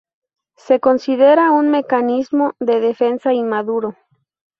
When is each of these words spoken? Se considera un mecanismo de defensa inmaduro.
Se 0.57 0.79
considera 0.79 1.51
un 1.51 1.69
mecanismo 1.69 2.55
de 2.59 2.79
defensa 2.79 3.33
inmaduro. 3.33 3.95